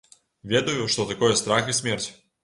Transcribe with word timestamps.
Ведаю, 0.53 0.87
што 0.93 1.05
такое 1.11 1.29
страх 1.41 1.69
і 1.75 1.75
смерць. 1.81 2.07